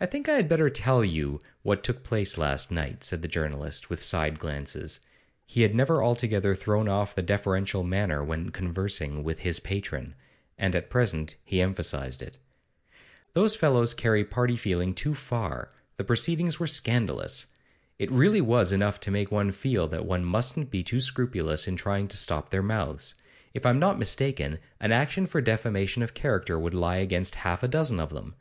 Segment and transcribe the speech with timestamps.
[0.00, 3.90] 'I think I had better tell you what took place last night,' said the journalist,
[3.90, 5.00] with side glances.
[5.44, 10.14] He had never altogether thrown off the deferential manner when conversing with his patron,
[10.56, 12.38] and at present he emphasised it.
[13.32, 17.46] 'Those fellows carry party feeling too far; the proceedings were scandalous.
[17.98, 21.74] It really was enough to make one feel that one mustn't be too scrupulous in
[21.74, 23.16] trying to stop their mouths.
[23.52, 27.66] If I'm not mistaken, an action for defamation of character would lie against half a
[27.66, 28.36] dozen of them.